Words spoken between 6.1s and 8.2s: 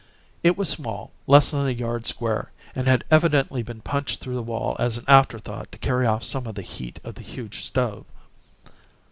some of the heat of the huge stove.